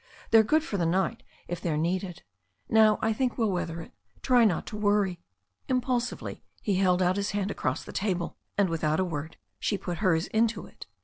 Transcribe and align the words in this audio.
They're 0.31 0.41
good 0.41 0.63
for 0.63 0.77
the 0.77 0.85
night 0.87 1.21
if 1.47 1.61
they 1.61 1.69
are 1.69 1.77
needed. 1.77 2.23
Now 2.67 2.97
I 3.03 3.13
think 3.13 3.37
we'll 3.37 3.51
weather 3.51 3.81
it. 3.81 3.91
Try 4.23 4.45
not 4.45 4.65
to 4.65 4.75
worry." 4.75 5.19
Impulsively 5.67 6.41
he 6.63 6.77
held 6.77 7.03
out 7.03 7.17
his 7.17 7.31
hand 7.37 7.51
across 7.51 7.83
the 7.83 7.93
table, 7.93 8.35
and 8.57 8.67
without 8.67 8.99
a 8.99 9.05
word 9.05 9.37
she 9.59 9.77
put 9.77 9.99
hers 9.99 10.25
into 10.25 10.65
it. 10.65 10.87